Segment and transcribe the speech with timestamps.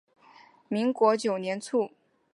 [0.67, 1.91] 民国九年卒。